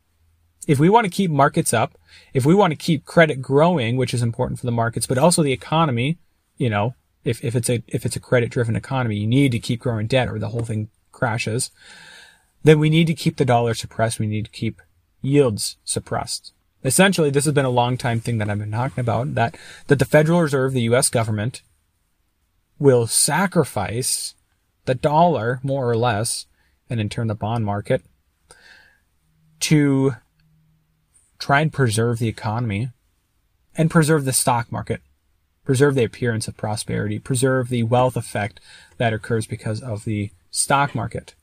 If 0.66 0.78
we 0.78 0.90
want 0.90 1.04
to 1.04 1.10
keep 1.10 1.30
markets 1.30 1.72
up, 1.72 1.98
if 2.34 2.44
we 2.44 2.54
want 2.54 2.72
to 2.72 2.76
keep 2.76 3.06
credit 3.06 3.40
growing, 3.40 3.96
which 3.96 4.12
is 4.12 4.22
important 4.22 4.60
for 4.60 4.66
the 4.66 4.72
markets, 4.72 5.06
but 5.06 5.18
also 5.18 5.42
the 5.42 5.52
economy, 5.52 6.18
you 6.58 6.68
know, 6.68 6.94
if, 7.24 7.42
if 7.42 7.56
it's 7.56 7.70
a, 7.70 7.82
if 7.86 8.04
it's 8.04 8.16
a 8.16 8.20
credit 8.20 8.50
driven 8.50 8.76
economy, 8.76 9.16
you 9.16 9.26
need 9.26 9.52
to 9.52 9.58
keep 9.58 9.80
growing 9.80 10.06
debt 10.06 10.28
or 10.28 10.38
the 10.38 10.50
whole 10.50 10.64
thing 10.64 10.90
crashes. 11.10 11.70
Then 12.64 12.78
we 12.78 12.90
need 12.90 13.06
to 13.06 13.14
keep 13.14 13.36
the 13.36 13.44
dollar 13.44 13.74
suppressed. 13.74 14.18
We 14.18 14.26
need 14.26 14.44
to 14.44 14.50
keep 14.50 14.82
yields 15.22 15.76
suppressed. 15.84 16.52
Essentially, 16.84 17.30
this 17.30 17.44
has 17.44 17.54
been 17.54 17.64
a 17.64 17.70
long 17.70 17.96
time 17.96 18.20
thing 18.20 18.38
that 18.38 18.48
I've 18.48 18.58
been 18.58 18.70
talking 18.70 19.00
about 19.00 19.34
that, 19.34 19.56
that 19.88 19.98
the 19.98 20.04
Federal 20.04 20.42
Reserve, 20.42 20.72
the 20.72 20.82
U.S. 20.82 21.08
government 21.08 21.62
will 22.78 23.06
sacrifice 23.06 24.34
the 24.84 24.94
dollar 24.94 25.60
more 25.62 25.90
or 25.90 25.96
less 25.96 26.46
and 26.90 27.00
in 27.00 27.08
turn 27.08 27.26
the 27.26 27.34
bond 27.34 27.64
market 27.64 28.02
to 29.60 30.14
try 31.38 31.60
and 31.60 31.72
preserve 31.72 32.18
the 32.18 32.28
economy 32.28 32.90
and 33.76 33.90
preserve 33.90 34.24
the 34.24 34.32
stock 34.32 34.70
market, 34.72 35.00
preserve 35.64 35.94
the 35.94 36.04
appearance 36.04 36.48
of 36.48 36.56
prosperity, 36.56 37.18
preserve 37.18 37.68
the 37.68 37.82
wealth 37.84 38.16
effect 38.16 38.60
that 38.96 39.12
occurs 39.12 39.46
because 39.46 39.80
of 39.80 40.04
the 40.04 40.30
stock 40.50 40.94
market. 40.94 41.34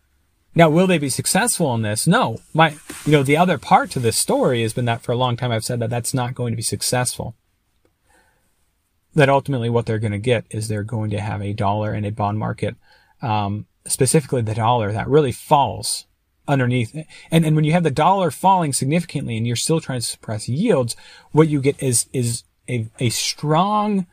Now, 0.54 0.70
will 0.70 0.88
they 0.88 0.98
be 0.98 1.10
successful 1.10 1.76
in 1.76 1.82
this? 1.82 2.08
No. 2.08 2.40
My, 2.54 2.78
you 3.06 3.12
know, 3.12 3.24
the 3.24 3.36
other 3.36 3.58
part 3.58 3.92
to 3.92 4.00
this 4.00 4.16
story 4.16 4.62
has 4.62 4.74
been 4.74 4.86
that 4.86 5.02
for 5.02 5.12
a 5.12 5.18
long 5.18 5.36
time 5.36 5.52
I've 5.52 5.66
said 5.66 5.80
that 5.80 5.90
that's 5.90 6.14
not 6.14 6.34
going 6.34 6.54
to 6.54 6.58
be 6.58 6.62
successful. 6.62 7.36
That 9.14 9.30
ultimately 9.30 9.70
what 9.70 9.86
they're 9.86 10.00
going 10.00 10.14
to 10.14 10.18
get 10.18 10.46
is 10.50 10.68
they're 10.68 10.84
going 10.84 11.10
to 11.12 11.20
have 11.20 11.42
a 11.42 11.54
dollar 11.54 11.94
and 11.94 12.06
a 12.06 12.12
bond 12.12 12.40
market, 12.40 12.76
um, 13.22 13.66
specifically 13.88 14.42
the 14.42 14.56
dollar 14.56 14.92
that 14.92 15.08
really 15.08 15.32
falls 15.32 16.06
underneath. 16.48 16.96
And, 17.32 17.46
and 17.46 17.56
when 17.56 17.66
you 17.66 17.72
have 17.74 17.84
the 17.84 17.92
dollar 17.92 18.32
falling 18.32 18.74
significantly 18.74 19.38
and 19.38 19.48
you're 19.48 19.56
still 19.56 19.82
trying 19.82 20.00
to 20.00 20.06
suppress 20.06 20.48
yields, 20.48 20.96
what 21.32 21.48
you 21.48 21.62
get 21.62 21.82
is, 21.82 22.08
is 22.14 22.44
a, 22.70 22.88
a 23.00 23.10
strong 23.10 24.08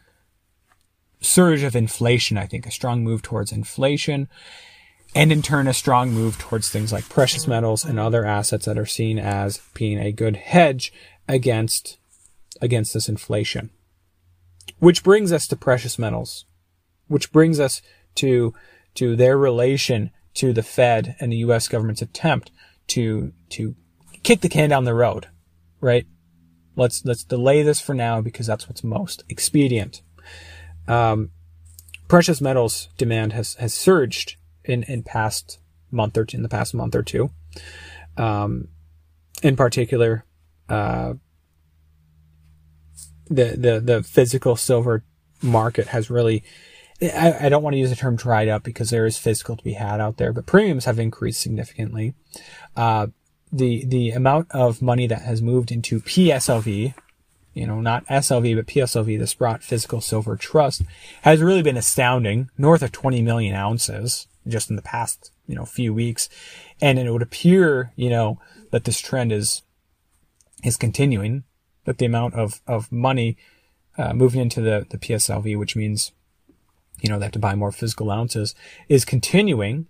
surge 1.21 1.63
of 1.63 1.77
inflation, 1.77 2.37
I 2.37 2.47
think, 2.47 2.67
a 2.67 2.71
strong 2.71 3.05
move 3.05 3.23
towards 3.23 3.53
inflation. 3.53 4.29
And 5.15 5.31
in 5.31 5.43
turn, 5.43 5.69
a 5.69 5.75
strong 5.75 6.11
move 6.11 6.39
towards 6.39 6.71
things 6.71 6.93
like 6.93 7.09
precious 7.09 7.47
metals 7.47 7.85
and 7.85 8.01
other 8.01 8.25
assets 8.25 8.65
that 8.65 8.79
are 8.79 8.87
seen 8.87 9.19
as 9.19 9.61
being 9.75 9.99
a 9.99 10.13
good 10.13 10.37
hedge 10.37 10.93
against, 11.29 11.99
against 12.61 12.95
this 12.95 13.09
inflation. 13.09 13.71
Which 14.79 15.03
brings 15.05 15.33
us 15.33 15.47
to 15.49 15.57
precious 15.57 15.99
metals, 15.99 16.47
which 17.09 17.31
brings 17.31 17.61
us 17.61 17.83
to, 18.17 18.55
to 18.95 19.17
their 19.17 19.37
relation 19.37 20.11
to 20.35 20.53
the 20.53 20.63
Fed 20.63 21.17
and 21.21 21.33
the 21.33 21.39
U.S. 21.39 21.69
government's 21.69 22.03
attempt 22.03 22.51
to 22.89 23.33
to 23.51 23.75
kick 24.23 24.41
the 24.41 24.49
can 24.49 24.71
down 24.71 24.85
the 24.85 24.95
road, 24.95 25.29
right? 25.81 26.07
Let's 26.77 27.05
let's 27.05 27.25
delay 27.25 27.63
this 27.63 27.81
for 27.81 27.95
now 27.95 28.21
because 28.21 28.47
that's 28.47 28.69
what's 28.69 28.83
most 28.83 29.25
expedient. 29.29 30.03
Um, 30.89 31.31
precious 32.09 32.41
metals 32.41 32.89
demand 32.97 33.33
has 33.33 33.55
has 33.55 33.75
surged 33.75 34.37
in 34.65 34.83
in 34.85 35.03
past 35.03 35.59
month 35.91 36.17
or 36.17 36.25
two, 36.25 36.37
in 36.39 36.43
the 36.43 36.49
past 36.49 36.75
month 36.75 36.95
or 36.95 37.03
two. 37.03 37.31
Um, 38.17 38.69
in 39.43 39.57
particular, 39.57 40.25
uh, 40.69 41.15
the 43.27 43.57
the 43.57 43.81
the 43.81 44.03
physical 44.03 44.57
silver 44.57 45.05
market 45.43 45.89
has 45.89 46.11
really 46.11 46.45
I, 47.03 47.47
I, 47.47 47.49
don't 47.49 47.63
want 47.63 47.75
to 47.75 47.79
use 47.79 47.91
the 47.91 47.97
term 47.97 48.17
dried 48.17 48.49
up 48.49 48.63
because 48.63 48.91
there 48.91 49.07
is 49.07 49.19
physical 49.19 49.57
to 49.57 49.65
be 49.65 49.73
had 49.73 50.01
out 50.01 50.19
there, 50.19 50.33
but 50.33 50.47
premiums 50.47 50.85
have 50.85 50.99
increased 50.99 51.41
significantly. 51.41 52.15
Uh, 52.77 53.09
the 53.53 53.85
the 53.85 54.11
amount 54.11 54.51
of 54.51 54.81
money 54.81 55.07
that 55.07 55.23
has 55.23 55.43
moved 55.43 55.71
into 55.71 56.01
PSLV, 56.01 56.95
you 57.55 57.67
know, 57.67 57.81
not 57.81 58.07
SLV 58.07 58.57
but 58.57 58.67
PSLV, 58.67 59.19
the 59.19 59.27
Sprott 59.27 59.63
Physical 59.63 60.01
Silver 60.01 60.37
Trust, 60.37 60.83
has 61.23 61.41
really 61.41 61.63
been 61.63 61.77
astounding, 61.77 62.51
north 62.57 62.83
of 62.83 62.93
20 62.93 63.21
million 63.21 63.55
ounces 63.55 64.27
just 64.47 64.71
in 64.71 64.77
the 64.77 64.83
past 64.83 65.31
you 65.47 65.55
know 65.55 65.65
few 65.65 65.93
weeks, 65.93 66.29
and 66.81 66.99
it 66.99 67.11
would 67.11 67.23
appear 67.23 67.93
you 67.97 68.11
know 68.11 68.41
that 68.71 68.85
this 68.85 69.01
trend 69.01 69.33
is 69.33 69.63
is 70.65 70.77
continuing, 70.77 71.45
that 71.85 71.99
the 71.99 72.07
amount 72.07 72.35
of 72.35 72.61
of 72.67 72.91
money 72.93 73.37
uh, 73.99 74.15
moving 74.15 74.41
into 74.41 74.61
the 74.61 74.87
the 74.89 74.99
PSLV, 74.99 75.59
which 75.59 75.77
means 75.77 76.13
you 77.03 77.11
know, 77.11 77.19
they 77.19 77.27
have 77.27 77.33
to 77.33 77.39
buy 77.39 77.55
more 77.55 77.73
physical 77.73 78.11
ounces 78.11 78.55
is 78.89 79.05
continuing. 79.05 79.87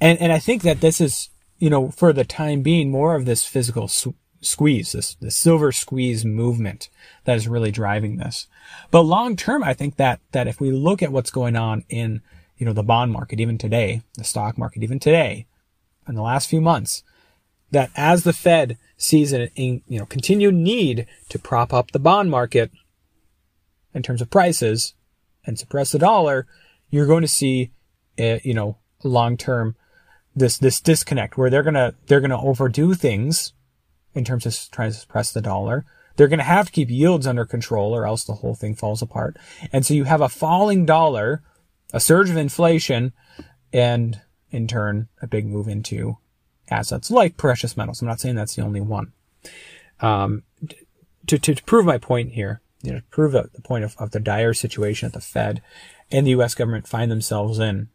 And, 0.00 0.18
and 0.20 0.32
I 0.32 0.38
think 0.38 0.62
that 0.62 0.80
this 0.80 1.00
is, 1.00 1.28
you 1.58 1.70
know, 1.70 1.90
for 1.90 2.12
the 2.12 2.24
time 2.24 2.62
being, 2.62 2.90
more 2.90 3.14
of 3.14 3.26
this 3.26 3.44
physical 3.44 3.88
squeeze, 4.40 4.92
this, 4.92 5.14
the 5.16 5.30
silver 5.30 5.70
squeeze 5.70 6.24
movement 6.24 6.88
that 7.24 7.36
is 7.36 7.46
really 7.46 7.70
driving 7.70 8.16
this. 8.16 8.46
But 8.90 9.02
long 9.02 9.36
term, 9.36 9.62
I 9.62 9.74
think 9.74 9.96
that, 9.96 10.20
that 10.32 10.48
if 10.48 10.60
we 10.60 10.72
look 10.72 11.02
at 11.02 11.12
what's 11.12 11.30
going 11.30 11.56
on 11.56 11.84
in, 11.90 12.22
you 12.56 12.64
know, 12.64 12.72
the 12.72 12.82
bond 12.82 13.12
market, 13.12 13.38
even 13.38 13.58
today, 13.58 14.00
the 14.16 14.24
stock 14.24 14.56
market, 14.56 14.82
even 14.82 14.98
today, 14.98 15.46
in 16.08 16.14
the 16.14 16.22
last 16.22 16.48
few 16.48 16.62
months, 16.62 17.02
that 17.70 17.90
as 17.94 18.24
the 18.24 18.32
Fed 18.32 18.78
sees 18.96 19.32
an, 19.32 19.50
you 19.56 19.82
know, 19.98 20.06
continued 20.06 20.54
need 20.54 21.06
to 21.28 21.38
prop 21.38 21.74
up 21.74 21.90
the 21.90 21.98
bond 21.98 22.30
market 22.30 22.70
in 23.92 24.02
terms 24.02 24.22
of 24.22 24.30
prices, 24.30 24.94
and 25.50 25.58
suppress 25.58 25.92
the 25.92 25.98
dollar, 25.98 26.46
you're 26.90 27.06
going 27.06 27.22
to 27.22 27.28
see, 27.28 27.72
uh, 28.18 28.38
you 28.42 28.54
know, 28.54 28.78
long 29.02 29.36
term 29.36 29.76
this 30.34 30.58
this 30.58 30.80
disconnect 30.80 31.36
where 31.36 31.50
they're 31.50 31.62
gonna 31.62 31.94
they're 32.06 32.20
gonna 32.20 32.40
overdo 32.40 32.94
things 32.94 33.52
in 34.14 34.24
terms 34.24 34.46
of 34.46 34.56
trying 34.70 34.90
to 34.90 34.96
suppress 34.96 35.32
the 35.32 35.40
dollar. 35.42 35.84
They're 36.16 36.28
gonna 36.28 36.44
have 36.44 36.66
to 36.66 36.72
keep 36.72 36.88
yields 36.88 37.26
under 37.26 37.44
control, 37.44 37.94
or 37.94 38.06
else 38.06 38.24
the 38.24 38.34
whole 38.34 38.54
thing 38.54 38.74
falls 38.74 39.02
apart. 39.02 39.36
And 39.72 39.84
so 39.84 39.92
you 39.92 40.04
have 40.04 40.20
a 40.20 40.28
falling 40.28 40.86
dollar, 40.86 41.42
a 41.92 42.00
surge 42.00 42.30
of 42.30 42.36
inflation, 42.36 43.12
and 43.72 44.20
in 44.50 44.68
turn 44.68 45.08
a 45.20 45.26
big 45.26 45.46
move 45.46 45.68
into 45.68 46.18
assets 46.70 47.10
like 47.10 47.36
precious 47.36 47.76
metals. 47.76 48.00
I'm 48.00 48.08
not 48.08 48.20
saying 48.20 48.36
that's 48.36 48.54
the 48.54 48.62
only 48.62 48.80
one. 48.80 49.12
Um, 50.00 50.44
to 51.26 51.38
to 51.38 51.54
prove 51.64 51.84
my 51.84 51.98
point 51.98 52.32
here, 52.32 52.60
you 52.82 52.92
know, 52.92 53.00
prove 53.10 53.32
the 53.32 53.48
point 53.62 53.84
of, 53.84 53.96
of 53.98 54.10
the 54.10 54.20
dire 54.20 54.54
situation 54.54 55.08
that 55.08 55.14
the 55.14 55.20
Fed 55.20 55.62
and 56.10 56.26
the 56.26 56.32
U.S. 56.32 56.54
government 56.54 56.88
find 56.88 57.10
themselves 57.10 57.58
in, 57.58 57.88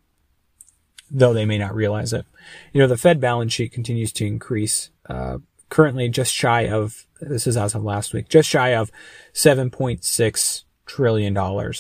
though 1.10 1.34
they 1.34 1.46
may 1.46 1.58
not 1.58 1.76
realize 1.76 2.14
it. 2.14 2.26
You 2.72 2.82
know, 2.82 2.88
the 2.88 2.98
Fed 2.98 3.20
balance 3.20 3.54
sheet 3.54 3.72
continues 3.72 4.12
to 4.14 4.26
increase, 4.26 4.90
uh, 5.10 5.40
currently 5.70 6.10
just 6.10 6.34
shy 6.34 6.68
of, 6.68 7.06
this 7.20 7.48
is 7.48 7.58
as 7.58 7.74
of 7.74 7.84
last 7.84 8.14
week, 8.14 8.30
just 8.30 8.50
shy 8.50 8.76
of 8.76 8.92
$7.6 9.34 10.64
trillion. 10.86 11.74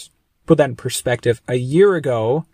Put 0.46 0.58
that 0.58 0.70
in 0.70 0.76
perspective. 0.76 1.42
A 1.48 1.56
year 1.56 1.96
ago, 1.96 2.46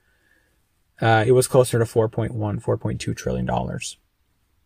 uh, 0.99 1.23
it 1.25 1.31
was 1.31 1.47
closer 1.47 1.79
to 1.79 1.85
4.1, 1.85 2.31
4.2 2.31 3.15
trillion 3.15 3.45
dollars. 3.45 3.97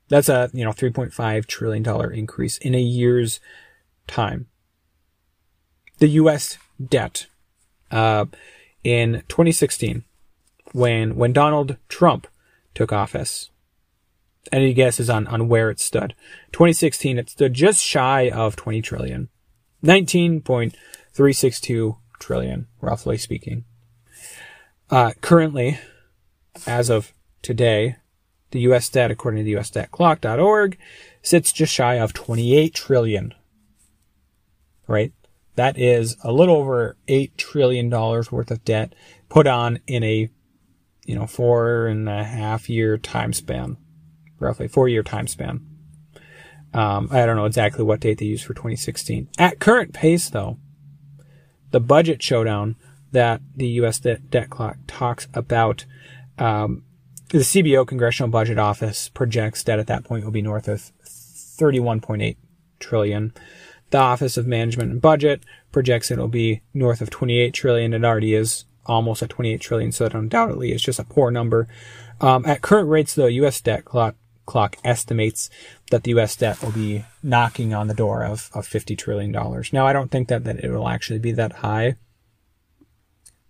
That's 0.08 0.30
a, 0.30 0.52
you 0.54 0.64
know, 0.64 0.72
3.5 0.72 1.46
trillion 1.48 1.82
dollar 1.82 2.12
increase 2.12 2.58
in 2.60 2.76
a 2.76 2.82
year's 2.82 3.40
time 4.08 4.48
the 6.00 6.10
U.S. 6.10 6.58
debt 6.84 7.28
uh, 7.92 8.26
in 8.84 9.22
2016 9.28 10.04
when 10.74 11.16
when 11.16 11.32
Donald 11.34 11.78
Trump 11.88 12.26
took 12.74 12.92
office. 12.92 13.52
Any 14.52 14.74
guesses 14.74 15.08
on, 15.10 15.28
on 15.28 15.48
where 15.48 15.70
it 15.72 15.80
stood? 15.80 16.14
2016, 16.52 17.18
it 17.18 17.32
stood 17.32 17.56
just 17.56 17.84
shy 17.84 18.30
of 18.30 18.56
20 18.56 18.84
trillion. 18.84 19.30
19.362 19.84 21.98
trillion, 22.20 22.68
roughly 22.80 23.18
speaking. 23.18 23.66
Uh, 24.92 25.14
currently, 25.22 25.80
as 26.68 26.92
of 26.92 27.12
today, 27.42 27.96
the 28.52 28.60
U.S. 28.62 28.88
debt, 28.90 29.12
according 29.12 29.40
to 29.40 29.46
the 29.46 29.54
USDebtClock.org, 29.54 30.78
sits 31.22 31.52
just 31.52 31.74
shy 31.74 31.96
of 31.96 32.14
28 32.14 32.74
trillion. 32.74 33.34
Right? 34.88 35.12
That 35.56 35.78
is 35.78 36.18
a 36.24 36.32
little 36.32 36.56
over 36.56 36.98
$8 37.08 37.36
trillion 37.38 37.90
worth 37.90 38.52
of 38.52 38.64
debt 38.66 38.94
put 39.30 39.48
on 39.48 39.80
in 39.88 40.04
a, 40.04 40.30
you 41.06 41.16
know, 41.16 41.28
four 41.28 41.88
and 41.88 42.10
a 42.10 42.24
half 42.24 42.70
year 42.70 42.98
time 42.98 43.34
span, 43.34 43.78
roughly 44.40 44.68
four 44.68 44.88
year 44.88 45.04
time 45.04 45.28
span. 45.28 45.66
Um, 46.74 47.08
I 47.10 47.26
don't 47.26 47.38
know 47.38 47.46
exactly 47.46 47.86
what 47.86 48.02
date 48.02 48.18
they 48.18 48.26
use 48.26 48.44
for 48.44 48.54
2016. 48.54 49.30
At 49.38 49.60
current 49.60 49.94
pace, 49.94 50.30
though, 50.30 50.58
the 51.72 51.80
budget 51.80 52.22
showdown 52.22 52.76
that 53.14 53.42
the 53.56 53.68
U.S. 53.68 54.00
debt, 54.00 54.30
debt 54.30 54.50
clock 54.50 54.78
talks 54.88 55.30
about, 55.34 55.86
um, 56.38 56.84
the 57.30 57.40
CBO 57.40 57.88
Congressional 57.88 58.30
Budget 58.30 58.60
Office 58.60 59.08
projects 59.10 59.64
that 59.64 59.80
at 59.80 59.88
that 59.88 60.04
point 60.04 60.26
will 60.26 60.32
be 60.32 60.42
north 60.42 60.68
of 60.68 60.92
31.8 61.06 62.36
trillion. 62.80 63.34
The 63.92 63.98
Office 63.98 64.38
of 64.38 64.48
Management 64.48 64.92
and 64.92 65.02
Budget 65.02 65.44
projects 65.72 66.12
it'll 66.12 66.28
be 66.28 66.62
north 66.74 67.02
of 67.02 67.10
28 67.10 67.54
trillion. 67.54 67.94
It 67.94 68.04
already 68.04 68.34
is 68.34 68.66
almost 68.86 69.24
at 69.24 69.30
28 69.30 69.62
trillion, 69.62 69.92
so 69.92 70.06
that 70.06 70.18
undoubtedly 70.18 70.72
is 70.72 70.82
just 70.82 71.00
a 71.00 71.04
poor 71.04 71.32
number. 71.32 71.68
Um, 72.22 72.46
at 72.46 72.62
current 72.62 72.90
rates, 72.90 73.14
though, 73.14 73.26
U.S. 73.28 73.62
debt 73.62 73.86
clock 73.86 74.16
clock 74.46 74.78
estimates 74.84 75.50
that 75.90 76.04
the 76.04 76.12
U.S. 76.12 76.36
debt 76.36 76.62
will 76.62 76.72
be 76.72 77.04
knocking 77.24 77.74
on 77.74 77.88
the 77.88 77.94
door 77.94 78.24
of, 78.24 78.50
of 78.54 78.68
$50 78.68 78.98
trillion. 78.98 79.32
Now, 79.32 79.88
I 79.88 79.94
don't 79.94 80.12
think 80.12 80.28
that, 80.28 80.44
that 80.44 80.64
it 80.64 80.70
will 80.70 80.88
actually 80.88 81.20
be 81.20 81.32
that 81.32 81.54
high, 81.54 81.96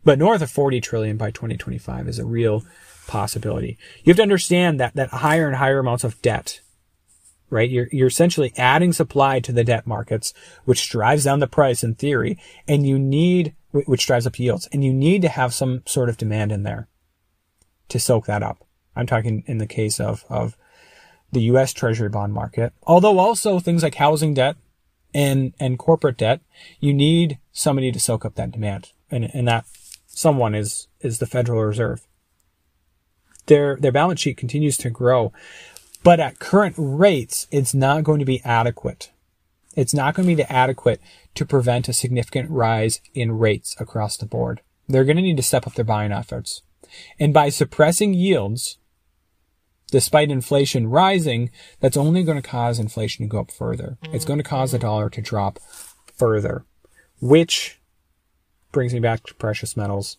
but 0.03 0.19
north 0.19 0.41
of 0.41 0.51
40 0.51 0.79
trillion 0.81 1.17
by 1.17 1.31
2025 1.31 2.07
is 2.07 2.19
a 2.19 2.25
real 2.25 2.63
possibility. 3.07 3.77
You 4.03 4.11
have 4.11 4.17
to 4.17 4.23
understand 4.23 4.79
that, 4.79 4.95
that 4.95 5.09
higher 5.09 5.47
and 5.47 5.57
higher 5.57 5.79
amounts 5.79 6.03
of 6.03 6.21
debt, 6.21 6.61
right? 7.49 7.69
You're, 7.69 7.87
you're 7.91 8.07
essentially 8.07 8.53
adding 8.57 8.93
supply 8.93 9.39
to 9.39 9.51
the 9.51 9.63
debt 9.63 9.85
markets, 9.85 10.33
which 10.65 10.89
drives 10.89 11.23
down 11.23 11.39
the 11.39 11.47
price 11.47 11.83
in 11.83 11.95
theory, 11.95 12.37
and 12.67 12.87
you 12.87 12.97
need, 12.97 13.55
which 13.71 14.07
drives 14.07 14.27
up 14.27 14.39
yields, 14.39 14.67
and 14.71 14.83
you 14.83 14.93
need 14.93 15.21
to 15.21 15.29
have 15.29 15.53
some 15.53 15.83
sort 15.85 16.09
of 16.09 16.17
demand 16.17 16.51
in 16.51 16.63
there 16.63 16.87
to 17.89 17.99
soak 17.99 18.25
that 18.25 18.43
up. 18.43 18.65
I'm 18.95 19.05
talking 19.05 19.43
in 19.45 19.57
the 19.57 19.67
case 19.67 19.99
of, 19.99 20.25
of 20.29 20.57
the 21.31 21.41
U.S. 21.43 21.73
Treasury 21.73 22.09
bond 22.09 22.33
market, 22.33 22.73
although 22.83 23.19
also 23.19 23.59
things 23.59 23.83
like 23.83 23.95
housing 23.95 24.33
debt 24.33 24.55
and, 25.13 25.53
and 25.59 25.79
corporate 25.79 26.17
debt, 26.17 26.41
you 26.79 26.93
need 26.93 27.39
somebody 27.51 27.91
to 27.91 27.99
soak 27.99 28.25
up 28.25 28.35
that 28.35 28.51
demand. 28.51 28.91
And, 29.11 29.29
and 29.33 29.47
that 29.47 29.65
someone 30.07 30.55
is, 30.55 30.87
is 31.01 31.19
the 31.19 31.25
Federal 31.25 31.63
Reserve. 31.63 32.07
Their, 33.45 33.77
their 33.77 33.91
balance 33.91 34.19
sheet 34.19 34.37
continues 34.37 34.77
to 34.77 34.89
grow, 34.89 35.31
but 36.05 36.19
at 36.19 36.37
current 36.37 36.75
rates, 36.77 37.47
it's 37.49 37.73
not 37.73 38.03
going 38.03 38.19
to 38.19 38.25
be 38.25 38.39
adequate. 38.45 39.11
It's 39.75 39.93
not 39.93 40.13
going 40.13 40.29
to 40.29 40.35
be 40.35 40.43
adequate 40.43 41.01
to 41.33 41.47
prevent 41.47 41.89
a 41.89 41.93
significant 41.93 42.51
rise 42.51 43.01
in 43.15 43.39
rates 43.39 43.75
across 43.79 44.15
the 44.15 44.27
board. 44.27 44.61
They're 44.87 45.03
going 45.03 45.15
to 45.15 45.23
need 45.23 45.37
to 45.37 45.43
step 45.43 45.65
up 45.65 45.73
their 45.73 45.83
buying 45.83 46.11
efforts. 46.11 46.61
And 47.19 47.33
by 47.33 47.49
suppressing 47.49 48.13
yields, 48.13 48.77
despite 49.89 50.29
inflation 50.29 50.91
rising, 50.91 51.49
that's 51.79 51.97
only 51.97 52.21
going 52.21 52.39
to 52.39 52.47
cause 52.47 52.77
inflation 52.77 53.25
to 53.25 53.29
go 53.29 53.39
up 53.39 53.49
further. 53.49 53.97
It's 54.03 54.25
going 54.25 54.37
to 54.37 54.43
cause 54.43 54.73
the 54.73 54.79
dollar 54.79 55.09
to 55.09 55.21
drop 55.23 55.57
further, 56.13 56.65
which 57.19 57.81
brings 58.71 58.93
me 58.93 58.99
back 58.99 59.23
to 59.23 59.33
precious 59.33 59.75
metals. 59.75 60.17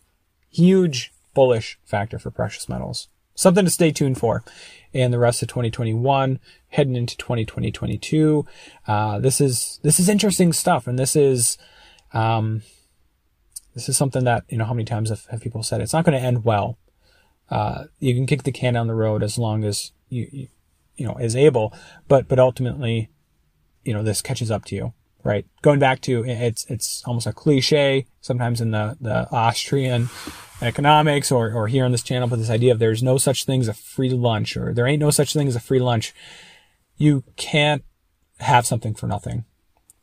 Huge 0.49 1.13
bullish 1.33 1.79
factor 1.85 2.19
for 2.19 2.29
precious 2.29 2.67
metals. 2.67 3.07
Something 3.37 3.63
to 3.63 3.71
stay 3.71 3.91
tuned 3.91 4.17
for 4.17 4.43
And 4.93 5.13
the 5.13 5.19
rest 5.19 5.41
of 5.41 5.47
2021, 5.47 6.39
heading 6.69 6.97
into 6.97 7.15
2022. 7.15 8.45
Uh, 8.85 9.19
this 9.19 9.39
is, 9.39 9.79
this 9.83 9.97
is 9.97 10.09
interesting 10.09 10.51
stuff. 10.51 10.87
And 10.87 10.99
this 10.99 11.15
is, 11.15 11.57
um, 12.11 12.63
this 13.73 13.87
is 13.87 13.95
something 13.95 14.25
that, 14.25 14.43
you 14.49 14.57
know, 14.57 14.65
how 14.65 14.73
many 14.73 14.83
times 14.83 15.09
have, 15.09 15.25
have 15.27 15.39
people 15.39 15.63
said 15.63 15.79
it's 15.79 15.93
not 15.93 16.03
going 16.03 16.19
to 16.19 16.25
end 16.25 16.43
well 16.43 16.77
uh, 17.49 17.85
you 17.99 18.13
can 18.13 18.25
kick 18.25 18.43
the 18.43 18.51
can 18.51 18.73
down 18.73 18.87
the 18.87 18.95
road 18.95 19.23
as 19.23 19.37
long 19.37 19.63
as 19.63 19.91
you, 20.09 20.27
you, 20.31 20.47
you 20.95 21.05
know, 21.05 21.17
is 21.17 21.35
able, 21.35 21.73
but, 22.07 22.27
but 22.27 22.39
ultimately, 22.39 23.09
you 23.83 23.93
know, 23.93 24.03
this 24.03 24.21
catches 24.21 24.51
up 24.51 24.65
to 24.65 24.75
you, 24.75 24.93
right? 25.27 25.45
Going 25.61 25.77
back 25.77 25.99
to, 26.03 26.23
it's, 26.25 26.65
it's 26.69 27.03
almost 27.05 27.27
a 27.27 27.33
cliche 27.33 28.05
sometimes 28.21 28.61
in 28.61 28.71
the, 28.71 28.95
the 29.01 29.29
Austrian 29.29 30.07
economics 30.61 31.33
or, 31.33 31.51
or 31.51 31.67
here 31.67 31.83
on 31.83 31.91
this 31.91 32.01
channel, 32.01 32.29
but 32.29 32.39
this 32.39 32.49
idea 32.49 32.71
of 32.71 32.79
there's 32.79 33.03
no 33.03 33.17
such 33.17 33.43
thing 33.43 33.59
as 33.59 33.67
a 33.67 33.73
free 33.73 34.09
lunch 34.09 34.55
or 34.55 34.73
there 34.73 34.87
ain't 34.87 35.01
no 35.01 35.11
such 35.11 35.33
thing 35.33 35.49
as 35.49 35.55
a 35.57 35.59
free 35.59 35.79
lunch. 35.79 36.13
You 36.95 37.25
can't 37.35 37.83
have 38.39 38.65
something 38.65 38.95
for 38.95 39.05
nothing. 39.05 39.43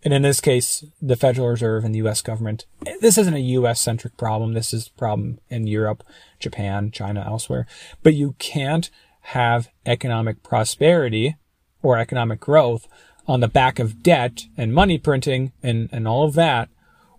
And 0.05 0.13
in 0.13 0.21
this 0.21 0.43
case, 0.43 0.85
the 1.01 1.17
Federal 1.17 1.49
Reserve 1.49 1.87
and 1.87 1.95
the 1.95 2.01
U.S. 2.01 2.21
government, 2.21 2.67
this 3.01 3.17
isn't 3.17 3.33
a 3.33 3.41
U.S. 3.41 3.81
centric 3.81 4.19
problem. 4.19 4.53
This 4.53 4.75
is 4.75 4.89
a 4.89 4.99
problem 4.99 5.39
in 5.49 5.67
Europe, 5.67 6.05
Japan, 6.39 6.91
China, 6.91 7.25
elsewhere. 7.27 7.67
But 8.03 8.13
you 8.13 8.35
can't 8.39 8.91
have 9.23 9.71
economic 9.87 10.43
prosperity 10.43 11.37
or 11.83 11.97
economic 11.97 12.41
growth 12.41 12.87
on 13.27 13.41
the 13.41 13.49
back 13.49 13.79
of 13.79 14.03
debt 14.03 14.47
and 14.57 14.75
money 14.75 14.99
printing 14.99 15.53
and, 15.63 15.89
and 15.93 16.07
all 16.07 16.25
of 16.25 16.35
that 16.35 16.69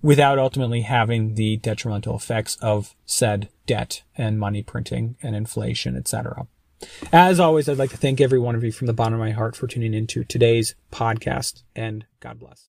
without 0.01 0.37
ultimately 0.37 0.81
having 0.81 1.33
the 1.33 1.57
detrimental 1.57 2.15
effects 2.15 2.57
of 2.61 2.95
said 3.05 3.49
debt 3.65 4.03
and 4.15 4.39
money 4.39 4.61
printing 4.61 5.17
and 5.23 5.35
inflation, 5.35 5.97
etc. 5.97 6.47
As 7.11 7.39
always, 7.39 7.67
I'd 7.67 7.77
like 7.77 7.89
to 7.91 7.97
thank 7.97 8.21
every 8.21 8.39
one 8.39 8.55
of 8.55 8.63
you 8.63 8.71
from 8.71 8.87
the 8.87 8.93
bottom 8.93 9.15
of 9.15 9.19
my 9.19 9.31
heart 9.31 9.55
for 9.55 9.67
tuning 9.67 9.93
into 9.93 10.23
today's 10.23 10.75
podcast 10.91 11.63
and 11.75 12.05
God 12.19 12.39
bless. 12.39 12.63